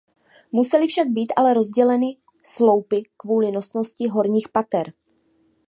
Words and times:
Musely 0.51 0.87
však 0.87 1.07
být 1.07 1.33
ale 1.35 1.53
rozděleny 1.53 2.17
sloupy 2.43 3.03
kvůli 3.17 3.51
nosnosti 3.51 4.07
horních 4.07 4.49
pater. 4.49 4.93